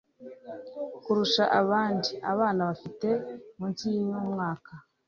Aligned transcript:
kurusha 1.03 1.43
abandi? 1.61 2.11
abana 2.31 2.61
bafite 2.69 3.09
munsi 3.57 3.85
y'umwaka 3.97 4.71